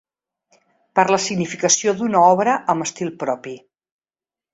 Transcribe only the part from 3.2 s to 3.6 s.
propi.